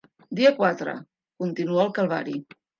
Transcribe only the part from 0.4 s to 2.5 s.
quatre: Continua el calvari.